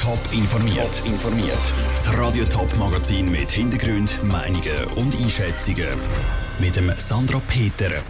Top 0.00 0.18
informiert. 0.32 1.02
informiert. 1.04 1.58
Das 1.92 2.16
Radio 2.18 2.44
Top 2.46 2.74
Magazin 2.76 3.30
mit 3.30 3.50
Hintergrund, 3.50 4.24
Meinungen 4.24 4.84
und 4.96 5.14
Einschätzungen 5.20 5.88
mit 6.58 6.76
dem 6.76 6.92
Sandra 6.96 7.40
Peter. 7.46 8.02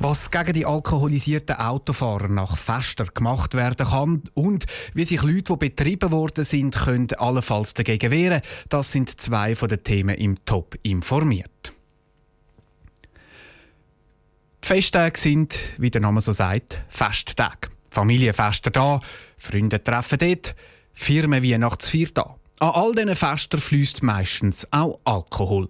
Was 0.00 0.30
gegen 0.30 0.52
die 0.52 0.66
alkoholisierten 0.66 1.56
Autofahrer 1.56 2.28
nach 2.28 2.56
Fester 2.56 3.04
gemacht 3.06 3.54
werden 3.54 3.86
kann 3.86 4.22
und 4.34 4.66
wie 4.92 5.04
sich 5.04 5.22
Leute, 5.22 5.54
die 5.54 5.68
betrieben 5.68 6.10
worden 6.10 6.44
sind, 6.44 6.74
können 6.74 7.08
allenfalls 7.16 7.74
dagegen 7.74 8.10
wehren, 8.10 8.42
das 8.68 8.92
sind 8.92 9.20
zwei 9.20 9.54
von 9.54 9.68
den 9.68 9.82
Themen 9.82 10.16
im 10.16 10.44
Top 10.44 10.76
informiert. 10.82 11.72
Die 14.62 14.68
Festtage 14.68 15.18
sind, 15.18 15.58
wie 15.78 15.90
der 15.90 16.00
Name 16.00 16.20
so 16.20 16.32
sagt, 16.32 16.82
Festtage. 16.88 17.68
Familienfester 17.90 18.70
da, 18.70 19.00
Freunde 19.38 19.82
treffen 19.82 20.18
dort, 20.18 20.54
Firmen 20.94 21.42
Weihnachtsfeier 21.42 22.08
da. 22.14 22.36
An 22.60 22.70
all 22.70 22.94
diesen 22.94 23.14
Festen 23.16 23.60
fließt 23.60 24.02
meistens 24.02 24.66
auch 24.70 25.00
Alkohol. 25.04 25.68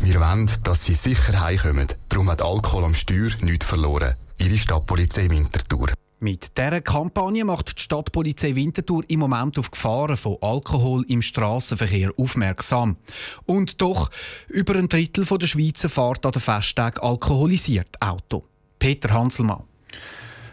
Wir 0.00 0.20
wollen, 0.20 0.50
dass 0.62 0.84
sie 0.84 0.94
sicher 0.94 1.40
heimkommen. 1.40 1.88
Darum 2.08 2.30
hat 2.30 2.42
Alkohol 2.42 2.84
am 2.84 2.94
Steuer 2.94 3.30
nichts 3.40 3.66
verloren. 3.66 4.14
Ihre 4.38 4.58
Stadtpolizei 4.58 5.30
Winterthur. 5.30 5.92
Mit 6.22 6.56
dieser 6.56 6.80
Kampagne 6.80 7.44
macht 7.44 7.76
die 7.76 7.82
Stadtpolizei 7.82 8.54
Winterthur 8.54 9.02
im 9.08 9.18
Moment 9.18 9.58
auf 9.58 9.72
Gefahren 9.72 10.16
von 10.16 10.36
Alkohol 10.40 11.04
im 11.08 11.20
Straßenverkehr 11.20 12.12
aufmerksam. 12.16 12.96
Und 13.44 13.80
doch, 13.80 14.08
über 14.46 14.76
ein 14.76 14.88
Drittel 14.88 15.24
der 15.24 15.48
Schweizer 15.48 15.88
fährt 15.88 16.24
an 16.24 16.30
den 16.30 16.40
Festtag 16.40 17.02
alkoholisiert 17.02 18.00
Auto. 18.00 18.44
Peter 18.78 19.12
Hanselmann. 19.12 19.64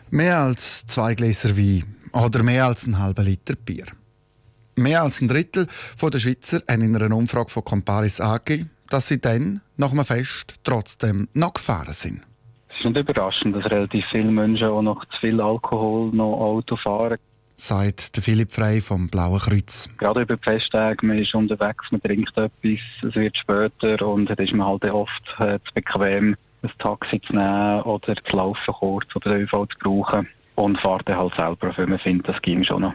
Mehr 0.09 0.39
als 0.39 0.87
zwei 0.87 1.13
Gläser 1.13 1.55
Wein 1.55 1.83
oder 2.13 2.41
mehr 2.41 2.65
als 2.65 2.85
einen 2.85 2.97
halben 2.97 3.25
Liter 3.25 3.53
Bier. 3.55 3.85
Mehr 4.75 5.03
als 5.03 5.21
ein 5.21 5.27
Drittel 5.27 5.67
der 6.01 6.19
Schweizer 6.19 6.63
haben 6.67 6.81
in 6.81 6.95
einer 6.95 7.15
Umfrage 7.15 7.51
von 7.51 7.63
Comparis 7.63 8.19
angegeben, 8.19 8.71
dass 8.89 9.07
sie 9.07 9.21
dann, 9.21 9.61
nach 9.77 9.91
einem 9.91 10.03
Fest, 10.03 10.55
trotzdem 10.63 11.27
noch 11.35 11.53
gefahren 11.53 11.93
sind. 11.93 12.23
Es 12.79 12.85
ist 12.85 12.91
nicht 12.91 13.09
überraschend, 13.09 13.53
dass 13.57 13.69
relativ 13.69 14.05
viele 14.05 14.31
Menschen 14.31 14.69
auch 14.69 14.81
noch 14.81 15.03
zu 15.03 15.19
viel 15.19 15.41
Alkohol 15.41 16.11
noch 16.13 16.39
Auto 16.39 16.77
fahren. 16.77 17.17
Sagt 17.57 18.15
der 18.15 18.23
Philipp 18.23 18.51
Frey 18.53 18.79
vom 18.79 19.09
Blauen 19.09 19.37
Kreuz. 19.37 19.89
Gerade 19.97 20.21
über 20.21 20.37
die 20.37 20.43
Festtage, 20.43 21.05
man 21.05 21.17
ist 21.17 21.35
unterwegs, 21.35 21.91
man 21.91 22.01
trinkt 22.01 22.37
etwas, 22.37 22.79
es 23.03 23.15
wird 23.15 23.35
später 23.35 24.07
und 24.07 24.29
dann 24.29 24.37
ist 24.37 24.53
man 24.53 24.65
halt 24.65 24.85
oft 24.85 25.35
äh, 25.39 25.59
zu 25.65 25.73
bequem, 25.73 26.37
ein 26.61 26.71
Taxi 26.77 27.19
zu 27.19 27.33
nehmen 27.33 27.81
oder 27.81 28.15
zu 28.15 28.37
laufen 28.37 28.73
kurz 28.73 29.13
oder 29.13 29.31
den 29.31 29.41
ÖV 29.41 29.67
zu 29.67 29.77
brauchen 29.79 30.29
und 30.55 30.79
fahrt 30.79 31.09
dann 31.09 31.17
halt 31.17 31.35
selber, 31.35 31.77
weil 31.77 31.87
man 31.87 31.99
findet, 31.99 32.29
das 32.29 32.41
ging 32.41 32.63
schon 32.63 32.83
noch. 32.83 32.93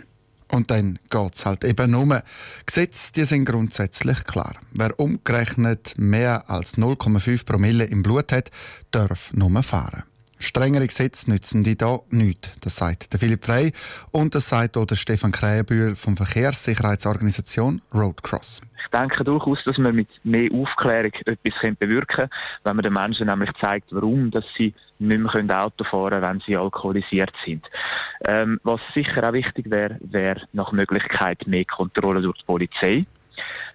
Und 0.55 0.71
dann 0.71 1.01
geht 1.11 1.35
es 1.35 1.45
halt 1.45 1.65
eben 1.65 1.97
um. 1.97 2.17
Gesetze 2.65 3.13
die 3.13 3.25
sind 3.25 3.45
grundsätzlich 3.45 4.23
klar. 4.23 4.55
Wer 4.71 4.99
umgerechnet 5.01 5.95
mehr 5.97 6.49
als 6.49 6.79
0,5 6.79 7.45
Promille 7.45 7.85
im 7.87 8.05
Blut 8.05 8.31
hat, 8.31 8.53
darf 8.93 9.33
nur 9.33 9.63
fahren. 9.65 10.05
Strengere 10.39 10.87
Gesetze 10.87 11.31
nützen 11.31 11.65
die 11.65 11.77
da 11.77 12.01
nichts. 12.11 12.59
Das 12.61 12.77
sagt 12.77 13.13
der 13.13 13.21
Philipp 13.21 13.45
Frey 13.45 13.73
und 14.11 14.35
das 14.35 14.49
sagt 14.49 14.77
auch 14.77 14.85
der 14.85 14.97
Stefan 14.97 15.33
Krähenbühl 15.33 15.95
vom 15.95 16.17
Verkehrssicherheitsorganisation 16.17 17.83
Roadcross. 17.95 18.61
Ich 18.83 18.91
denke 18.91 19.25
durchaus, 19.25 19.63
dass 19.65 19.79
man 19.79 19.95
mit 19.95 20.09
mehr 20.25 20.51
Aufklärung 20.53 21.13
etwas 21.25 21.77
bewirken 21.79 22.07
kann, 22.07 22.31
wenn 22.65 22.77
man 22.77 22.83
den 22.83 22.93
Menschen 22.93 23.29
nämlich 23.29 23.51
zeigt, 23.61 23.93
warum 23.93 24.31
dass 24.31 24.45
sie 24.57 24.75
nicht 24.99 25.21
mehr 25.21 25.65
Auto 25.65 25.85
fahren 25.85 26.11
können, 26.11 26.23
wenn 26.23 26.41
sie 26.41 26.57
alkoholisiert 26.57 27.33
sind. 27.45 27.69
Ähm, 28.25 28.61
was 28.65 28.81
sicher 28.93 29.29
auch 29.29 29.33
wichtig 29.33 29.71
wäre, 29.71 29.98
wäre 30.01 30.43
nach 30.53 30.73
Möglichkeit 30.73 31.47
mehr 31.47 31.65
Kontrolle 31.65 32.20
durch 32.20 32.39
die 32.39 32.45
Polizei. 32.45 33.07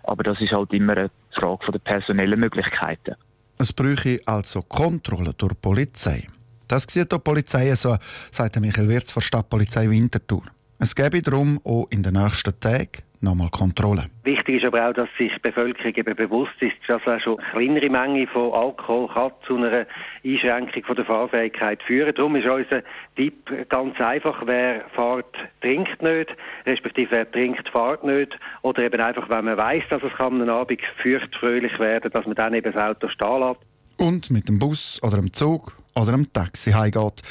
Aber 0.03 0.23
das 0.23 0.39
ist 0.41 0.53
halt 0.53 0.73
immer 0.73 0.97
eine 0.97 1.11
Frage 1.31 1.71
der 1.71 1.79
personellen 1.79 2.39
Möglichkeiten. 2.39 3.15
Es 3.57 3.73
bräuchte 3.73 4.21
also 4.25 4.61
Kontrolle 4.61 5.33
durch 5.33 5.53
die 5.53 5.59
Polizei. 5.59 6.27
Das 6.69 6.85
sieht 6.87 7.11
die 7.11 7.17
Polizei 7.17 7.73
so, 7.73 7.97
sagt 8.31 8.59
Michael 8.59 8.87
Wirz 8.89 9.11
von 9.11 9.23
Stadtpolizei 9.23 9.89
Winterthur. 9.89 10.43
Es 10.77 10.95
gäbe 10.95 11.19
darum 11.23 11.59
auch 11.63 11.87
in 11.89 12.03
den 12.03 12.13
nächsten 12.13 12.57
Tagen 12.59 13.01
nochmal 13.21 13.49
Kontrolle. 13.49 14.05
Wichtig 14.23 14.57
ist 14.57 14.65
aber 14.65 14.87
auch, 14.87 14.93
dass 14.93 15.09
sich 15.17 15.33
die 15.33 15.39
Bevölkerung 15.39 15.95
eben 15.95 16.15
bewusst 16.15 16.53
ist, 16.59 16.75
dass 16.87 17.01
auch 17.07 17.19
schon 17.19 17.39
eine 17.39 17.49
kleinere 17.49 17.89
Menge 17.89 18.27
von 18.27 18.53
Alkohol 18.53 19.07
kann 19.07 19.31
zu 19.47 19.57
einer 19.57 19.87
Einschränkung 20.23 20.83
von 20.83 20.95
der 20.95 21.05
Fahrfähigkeit 21.05 21.81
führen. 21.81 22.13
Darum 22.13 22.35
ist 22.35 22.47
unser 22.47 22.83
Tipp 23.15 23.51
ganz 23.67 23.99
einfach, 23.99 24.43
wer 24.45 24.85
fährt, 24.93 25.35
trinkt 25.61 26.03
nicht, 26.03 26.37
respektive 26.67 27.09
wer 27.09 27.31
trinkt, 27.31 27.67
fährt 27.69 28.03
nicht. 28.03 28.39
Oder 28.61 28.83
eben 28.83 29.01
einfach, 29.01 29.27
wenn 29.27 29.45
man 29.45 29.57
weiß, 29.57 29.85
dass 29.89 30.03
es 30.03 30.13
am 30.19 30.47
Abend 30.47 30.81
fürcht 30.97 31.35
fröhlich 31.35 31.79
werden, 31.79 32.11
dass 32.11 32.27
man 32.27 32.35
dann 32.35 32.53
eben 32.53 32.71
das 32.71 32.81
Auto 32.81 33.07
stehen 33.07 33.39
lässt. 33.39 33.59
Und 33.97 34.29
mit 34.29 34.47
dem 34.47 34.59
Bus 34.59 34.99
oder 35.01 35.17
dem 35.17 35.33
Zug 35.33 35.78
oder 35.95 36.13
einem 36.13 36.31
Taxi 36.31 36.71
heimgeht 36.71 37.21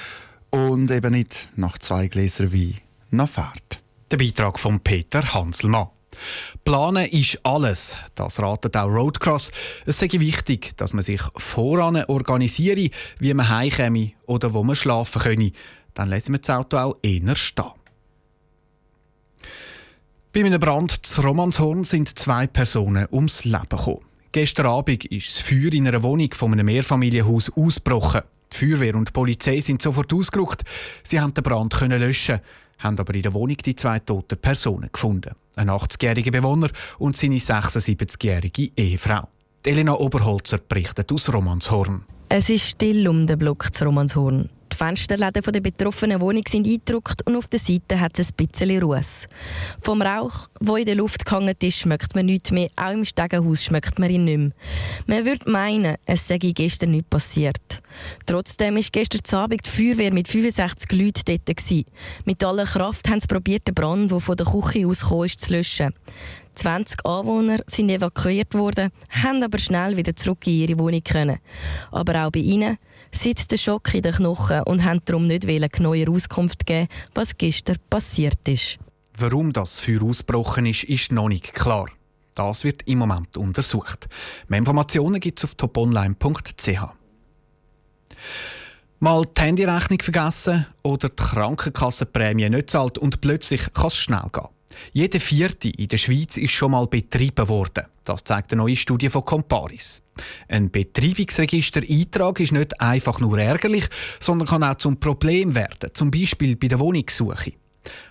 und 0.50 0.90
eben 0.90 1.12
nicht 1.12 1.48
nach 1.56 1.78
zwei 1.78 2.08
Gläsern 2.08 2.52
Wein 2.52 2.78
noch 3.10 3.28
fährt. 3.28 3.80
Der 4.10 4.16
Beitrag 4.16 4.58
von 4.58 4.80
Peter 4.80 5.34
Hanselmann. 5.34 5.88
Planen 6.64 7.06
ist 7.06 7.38
alles, 7.44 7.96
das 8.14 8.40
ratet 8.40 8.76
auch 8.76 8.88
Roadcross. 8.88 9.52
Es 9.86 9.98
sei 9.98 10.08
wichtig, 10.12 10.76
dass 10.76 10.92
man 10.92 11.04
sich 11.04 11.20
voran 11.36 12.04
organisiere, 12.04 12.90
wie 13.18 13.34
man 13.34 13.48
heimkäme 13.48 14.12
oder 14.26 14.52
wo 14.52 14.64
man 14.64 14.76
schlafen 14.76 15.22
könne. 15.22 15.52
Dann 15.94 16.08
lassen 16.08 16.32
wir 16.32 16.38
das 16.38 16.50
Auto 16.50 16.76
auch 16.78 16.96
eher 17.02 17.36
stehen. 17.36 17.72
Bei 20.32 20.44
einem 20.44 20.60
Brand 20.60 21.06
zu 21.06 21.20
Romanshorn 21.22 21.84
sind 21.84 22.18
zwei 22.18 22.46
Personen 22.46 23.08
ums 23.10 23.44
Leben 23.44 23.68
gekommen. 23.70 24.04
Gestern 24.30 24.66
Abend 24.66 25.06
ist 25.06 25.28
das 25.28 25.38
Feuer 25.38 25.72
in 25.72 25.88
einer 25.88 26.02
Wohnung 26.02 26.32
von 26.34 26.52
einem 26.52 26.66
Mehrfamilienhaus 26.66 27.50
ausgebrochen. 27.56 28.22
Die 28.52 28.56
Feuerwehr 28.56 28.94
und 28.94 29.08
die 29.08 29.12
Polizei 29.12 29.60
sind 29.60 29.82
sofort 29.82 30.12
ausgerückt. 30.12 30.62
Sie 31.02 31.20
haben 31.20 31.34
den 31.34 31.44
Brand 31.44 31.74
können 31.74 32.00
löschen, 32.00 32.40
haben 32.78 32.98
aber 32.98 33.14
in 33.14 33.22
der 33.22 33.34
Wohnung 33.34 33.56
die 33.56 33.74
zwei 33.74 33.98
toten 33.98 34.38
Personen 34.38 34.90
gefunden. 34.92 35.34
Ein 35.56 35.70
80-jähriger 35.70 36.30
Bewohner 36.30 36.70
und 36.98 37.16
seine 37.16 37.38
76-jährige 37.38 38.70
Ehefrau. 38.76 39.28
Elena 39.64 39.94
Oberholzer 39.94 40.58
berichtet 40.58 41.10
aus 41.12 41.32
Romanshorn. 41.32 42.04
Es 42.28 42.48
ist 42.48 42.68
still 42.68 43.08
um 43.08 43.26
den 43.26 43.38
Block 43.38 43.74
zu 43.74 43.84
Romanshorn. 43.84 44.50
Fensterläden 44.78 45.42
der 45.42 45.60
betroffenen 45.60 46.20
Wohnung 46.20 46.44
sind 46.48 46.64
eingedruckt 46.64 47.26
und 47.26 47.34
auf 47.34 47.48
der 47.48 47.58
Seite 47.58 47.98
hat 47.98 48.16
es 48.18 48.28
ein 48.28 48.46
bisschen 48.46 48.80
Ruß. 48.80 49.26
Vom 49.82 50.00
Rauch, 50.02 50.46
der 50.60 50.76
in 50.76 50.86
der 50.86 50.94
Luft 50.94 51.24
gehangen 51.24 51.56
ist, 51.60 51.78
schmeckt 51.78 52.14
man 52.14 52.26
nichts 52.26 52.52
mehr. 52.52 52.70
Auch 52.76 52.92
im 52.92 53.04
Stegenhaus 53.04 53.64
schmeckt 53.64 53.98
man 53.98 54.08
ihn 54.08 54.24
nicht 54.24 54.38
mehr. 54.38 54.52
Man 55.06 55.24
würde 55.24 55.50
meinen, 55.50 55.96
es 56.06 56.28
sei 56.28 56.38
gestern 56.38 56.92
nicht 56.92 57.10
passiert. 57.10 57.82
Trotzdem 58.26 58.76
ist 58.76 58.92
gestern 58.92 59.38
Abend 59.38 59.66
die 59.66 59.70
Feuerwehr 59.70 60.12
mit 60.12 60.28
65 60.28 60.92
Leuten 60.92 61.22
dort. 61.26 61.46
Gewesen. 61.46 61.84
Mit 62.24 62.44
aller 62.44 62.64
Kraft 62.64 63.08
haben 63.08 63.20
sie 63.20 63.26
probiert, 63.26 63.66
den 63.66 63.74
Brand, 63.74 64.12
der 64.12 64.20
von 64.20 64.36
der 64.36 64.46
Küche 64.46 64.86
aus 64.86 65.02
ist, 65.24 65.40
zu 65.40 65.54
löschen. 65.54 65.92
20 66.54 67.04
Anwohner 67.04 67.58
sind 67.66 67.90
evakuiert 67.90 68.54
worden, 68.54 68.90
haben 69.10 69.42
aber 69.42 69.58
schnell 69.58 69.96
wieder 69.96 70.14
zurück 70.14 70.46
in 70.46 70.54
ihre 70.54 70.78
Wohnung 70.78 71.02
können. 71.02 71.38
Aber 71.90 72.26
auch 72.26 72.30
bei 72.30 72.40
ihnen 72.40 72.78
sitzt 73.12 73.52
der 73.52 73.56
Schock 73.56 73.94
in 73.94 74.02
den 74.02 74.12
Knochen 74.12 74.62
und 74.62 74.84
haben 74.84 75.00
darum 75.04 75.26
nicht 75.26 75.46
genaue 75.46 76.08
Auskunft 76.08 76.66
geben, 76.66 76.88
was 77.14 77.36
gestern 77.36 77.76
passiert 77.90 78.48
ist. 78.48 78.78
Warum 79.16 79.52
das 79.52 79.80
Feuer 79.80 80.02
ausgebrochen 80.02 80.66
ist, 80.66 80.84
ist 80.84 81.12
noch 81.12 81.28
nicht 81.28 81.52
klar. 81.52 81.86
Das 82.34 82.62
wird 82.62 82.82
im 82.86 82.98
Moment 82.98 83.36
untersucht. 83.36 84.08
Mehr 84.46 84.60
Informationen 84.60 85.18
gibt 85.20 85.40
es 85.40 85.44
auf 85.44 85.56
toponline.ch. 85.56 86.80
Mal 89.00 89.24
die 89.24 89.40
Handyrechnung 89.40 90.00
vergessen 90.00 90.66
oder 90.82 91.08
die 91.08 91.16
Krankenkassenprämie 91.16 92.48
nicht 92.48 92.70
zahlt 92.70 92.98
und 92.98 93.20
plötzlich 93.20 93.72
kann 93.72 93.88
es 93.88 93.96
schnell 93.96 94.28
gehen. 94.32 94.48
Jede 94.92 95.20
vierte 95.20 95.70
in 95.70 95.88
der 95.88 95.98
Schweiz 95.98 96.36
ist 96.36 96.52
schon 96.52 96.72
mal 96.72 96.86
betrieben 96.86 97.48
worden. 97.48 97.84
Das 98.04 98.24
zeigt 98.24 98.52
eine 98.52 98.62
neue 98.62 98.76
Studie 98.76 99.08
von 99.08 99.24
Comparis. 99.24 100.02
Ein 100.48 100.70
Betreibungsregister-Eintrag 100.70 102.40
ist 102.40 102.52
nicht 102.52 102.80
einfach 102.80 103.20
nur 103.20 103.38
ärgerlich, 103.38 103.86
sondern 104.20 104.48
kann 104.48 104.64
auch 104.64 104.76
zum 104.76 104.98
Problem 104.98 105.54
werden, 105.54 105.90
zum 105.94 106.10
Beispiel 106.10 106.56
bei 106.56 106.68
der 106.68 106.80
Wohnungssuche. 106.80 107.52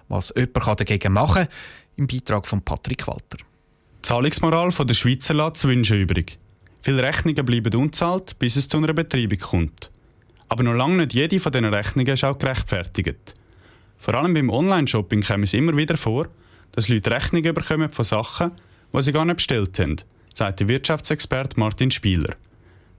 Was 0.07 0.33
jemand 0.36 0.80
dagegen 0.80 1.13
machen 1.13 1.45
kann, 1.45 1.54
im 1.98 2.07
Beitrag 2.07 2.48
von 2.48 2.62
Patrick 2.62 3.07
Walter. 3.07 3.38
Die 3.38 4.01
Zahlungsmoral 4.04 4.69
der 4.69 4.94
Schweizer 4.94 5.33
lässt 5.33 5.57
zu 5.57 5.68
wünschen 5.68 6.00
übrig. 6.00 6.38
Viele 6.81 7.04
Rechnungen 7.04 7.45
bleiben 7.45 7.75
unzahlt, 7.75 8.39
bis 8.39 8.56
es 8.56 8.69
zu 8.69 8.77
einer 8.77 8.94
Betreibung 8.94 9.39
kommt. 9.39 9.92
Aber 10.48 10.63
noch 10.63 10.74
lange 10.74 10.98
nicht 10.98 11.13
jede 11.13 11.39
von 11.39 11.51
diesen 11.51 11.65
Rechnungen 11.65 12.13
ist 12.13 12.24
auch 12.24 12.38
gerechtfertigt. 12.38 13.36
Vor 13.98 14.15
allem 14.15 14.33
beim 14.33 14.50
Online-Shopping 14.50 15.24
kommt 15.24 15.44
es 15.44 15.54
immer 15.54 15.75
wieder 15.75 15.98
vor, 15.98 16.27
dass 16.71 16.89
Leute 16.89 17.11
Rechnungen 17.11 17.53
bekommen 17.53 17.89
von 17.89 18.05
Sachen, 18.05 18.51
die 18.93 19.01
sie 19.01 19.11
gar 19.11 19.25
nicht 19.25 19.37
bestellt 19.37 19.79
haben, 19.79 19.97
sagt 20.33 20.59
der 20.59 20.67
Wirtschaftsexperte 20.67 21.59
Martin 21.59 21.91
Spieler. 21.91 22.35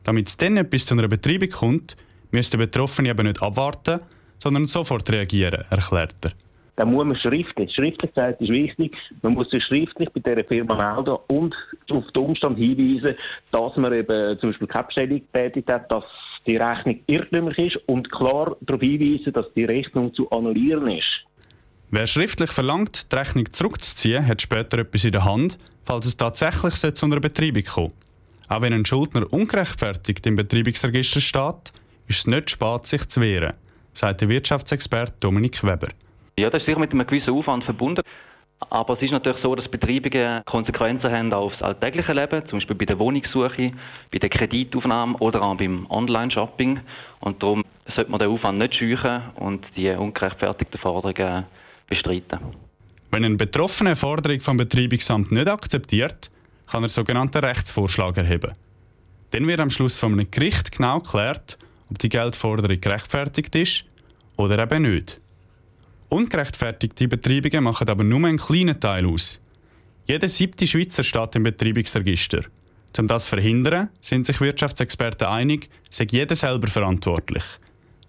Damit 0.04 0.28
es 0.28 0.36
dann 0.36 0.56
etwas 0.56 0.86
zu 0.86 0.94
einer 0.94 1.08
Betreibung 1.08 1.50
kommt, 1.50 1.96
müsste 2.30 2.56
der 2.56 2.66
Betroffene 2.66 3.10
eben 3.10 3.26
nicht 3.26 3.42
abwarten, 3.42 4.00
sondern 4.38 4.66
sofort 4.66 5.10
reagieren, 5.10 5.64
erklärt 5.70 6.14
er. 6.22 6.32
Dann 6.78 6.92
muss 6.92 7.04
man 7.04 7.16
schriftlich, 7.16 7.74
Schriftlichkeit 7.74 8.40
ist 8.40 8.50
wichtig, 8.50 8.96
man 9.22 9.34
muss 9.34 9.50
sich 9.50 9.64
schriftlich 9.64 10.10
bei 10.10 10.20
dieser 10.20 10.46
Firma 10.46 10.94
melden 10.94 11.16
und 11.26 11.56
auf 11.90 12.12
den 12.12 12.22
Umstand 12.22 12.56
hinweisen, 12.56 13.16
dass 13.50 13.76
man 13.76 13.92
eben 13.92 14.38
zum 14.38 14.50
Beispiel 14.50 14.68
keine 14.68 14.84
Bestellung 14.84 15.20
getätigt 15.32 15.68
hat, 15.68 15.90
dass 15.90 16.04
die 16.46 16.56
Rechnung 16.56 17.00
irrtümlich 17.08 17.58
ist 17.58 17.88
und 17.88 18.12
klar 18.12 18.56
darauf 18.60 18.80
hinweisen, 18.80 19.32
dass 19.32 19.52
die 19.54 19.64
Rechnung 19.64 20.14
zu 20.14 20.30
annullieren 20.30 20.86
ist. 20.86 21.26
Wer 21.90 22.06
schriftlich 22.06 22.52
verlangt, 22.52 23.10
die 23.10 23.16
Rechnung 23.16 23.50
zurückzuziehen, 23.50 24.26
hat 24.26 24.42
später 24.42 24.76
etwas 24.78 25.06
in 25.06 25.12
der 25.12 25.24
Hand, 25.24 25.56
falls 25.84 26.04
es 26.04 26.18
tatsächlich 26.18 26.74
zu 26.74 27.06
einer 27.06 27.18
Betreibung 27.18 27.64
kommt. 27.64 27.94
Auch 28.46 28.60
wenn 28.60 28.74
ein 28.74 28.84
Schuldner 28.84 29.32
ungerechtfertigt 29.32 30.26
im 30.26 30.36
Betreibungsregister 30.36 31.22
steht, 31.22 31.72
ist 32.06 32.18
es 32.18 32.26
nicht 32.26 32.50
spät, 32.50 32.86
sich 32.86 33.08
zu 33.08 33.22
wehren, 33.22 33.54
sagt 33.94 34.20
der 34.20 34.28
Wirtschaftsexperte 34.28 35.14
Dominik 35.20 35.64
Weber. 35.64 35.88
Ja, 36.38 36.50
das 36.50 36.60
ist 36.60 36.66
sicher 36.66 36.78
mit 36.78 36.92
einem 36.92 37.06
gewissen 37.06 37.32
Aufwand 37.32 37.64
verbunden. 37.64 38.02
Aber 38.68 38.94
es 38.94 39.02
ist 39.02 39.12
natürlich 39.12 39.40
so, 39.42 39.54
dass 39.54 39.68
Betreibungen 39.68 40.42
Konsequenzen 40.44 41.10
haben 41.10 41.32
aufs 41.32 41.62
alltägliche 41.62 42.12
Leben, 42.12 42.46
zum 42.50 42.58
Beispiel 42.58 42.76
bei 42.76 42.84
der 42.84 42.98
Wohnungssuche, 42.98 43.72
bei 44.12 44.18
der 44.18 44.28
Kreditaufnahme 44.28 45.16
oder 45.18 45.40
auch 45.40 45.56
beim 45.56 45.86
Online-Shopping. 45.88 46.80
Und 47.20 47.42
darum 47.42 47.64
sollte 47.94 48.10
man 48.10 48.20
den 48.20 48.28
Aufwand 48.28 48.58
nicht 48.58 48.74
scheuchen 48.74 49.22
und 49.36 49.64
die 49.74 49.88
ungerechtfertigten 49.90 50.78
Forderungen 50.80 51.46
bestreiten. 51.88 52.38
Wenn 53.10 53.24
ein 53.24 53.36
Betroffener 53.36 53.90
eine 53.90 53.96
Forderung 53.96 54.40
vom 54.40 54.56
Betreibungsamt 54.56 55.32
nicht 55.32 55.48
akzeptiert, 55.48 56.30
kann 56.66 56.82
er 56.82 56.88
sogenannten 56.88 57.44
Rechtsvorschlag 57.44 58.16
erheben. 58.18 58.52
Dann 59.30 59.46
wird 59.46 59.60
am 59.60 59.70
Schluss 59.70 59.96
von 59.96 60.12
einem 60.12 60.30
Gericht 60.30 60.72
genau 60.72 61.00
geklärt, 61.00 61.58
ob 61.90 61.98
die 61.98 62.08
Geldforderung 62.08 62.80
gerechtfertigt 62.80 63.54
ist 63.54 63.84
oder 64.36 64.62
eben 64.62 64.82
nicht. 64.82 65.20
Ungerechtfertigte 66.10 67.08
Betreibungen 67.08 67.64
machen 67.64 67.88
aber 67.88 68.04
nur 68.04 68.26
einen 68.26 68.38
kleinen 68.38 68.80
Teil 68.80 69.06
aus. 69.06 69.40
Jeder 70.06 70.28
siebte 70.28 70.66
Schweizer 70.66 71.02
steht 71.02 71.36
im 71.36 71.42
Betreibungsregister. 71.42 72.44
Um 72.98 73.06
das 73.06 73.24
zu 73.24 73.30
verhindern, 73.30 73.90
sind 74.00 74.26
sich 74.26 74.40
Wirtschaftsexperten 74.40 75.28
einig, 75.28 75.68
sei 75.90 76.06
jeder 76.10 76.34
selber 76.34 76.66
verantwortlich. 76.66 77.44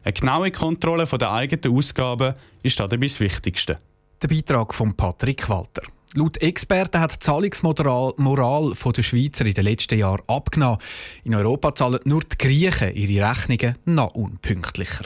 Eine 0.04 0.14
genaue 0.14 0.52
Kontrolle 0.52 1.06
der 1.06 1.32
eigenen 1.32 1.76
Ausgaben 1.76 2.34
ist 2.64 2.80
dabei 2.80 2.98
das 2.98 3.20
Wichtigste. 3.20 3.78
Der 4.22 4.28
Beitrag 4.28 4.74
von 4.74 4.94
Patrick 4.96 5.50
Walter. 5.50 5.84
Laut 6.16 6.38
Experten 6.38 7.00
hat 7.00 7.14
die 7.14 7.20
Zahlungsmoral 7.20 8.74
der 8.74 9.04
Schweizer 9.04 9.46
in 9.46 9.54
den 9.54 9.64
letzten 9.64 10.00
Jahren 10.00 10.24
abgenommen. 10.28 10.80
In 11.24 11.36
Europa 11.36 11.76
zahlen 11.76 12.00
nur 12.06 12.22
die 12.22 12.38
Griechen 12.38 12.96
ihre 12.96 13.30
Rechnungen 13.30 13.76
noch 13.86 14.16
unpünktlicher. 14.16 15.06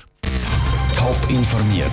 Top 0.96 1.18
informiert, 1.30 1.92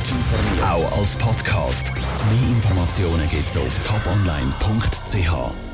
auch 0.62 0.98
als 0.98 1.16
Podcast. 1.16 1.92
Mehr 1.92 2.48
Informationen 2.50 3.28
gibt 3.28 3.48
es 3.48 3.56
auf 3.56 3.78
toponline.ch. 3.84 5.69